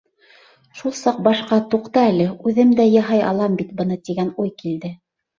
—Шул 0.77 0.93
саҡ 0.99 1.17
башҡа, 1.25 1.59
туҡта 1.73 2.05
әле, 2.11 2.25
үҙем 2.51 2.71
дә 2.79 2.85
яһай 2.93 3.21
алам 3.33 3.59
бит 3.59 3.75
быны, 3.83 3.99
тигән 4.09 4.33
уй 4.45 4.51
килде... 4.63 4.91